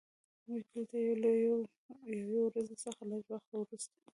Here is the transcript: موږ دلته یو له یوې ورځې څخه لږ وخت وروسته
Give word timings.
موږ 0.47 0.61
دلته 0.73 0.95
یو 1.05 1.13
له 1.23 1.29
یوې 2.21 2.39
ورځې 2.43 2.75
څخه 2.83 3.01
لږ 3.11 3.23
وخت 3.31 3.49
وروسته 3.51 3.91